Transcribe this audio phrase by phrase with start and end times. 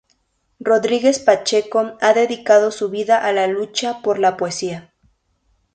[0.59, 4.91] Rodríguez Pacheco ha dedicado su vida a la lucha por la poesía.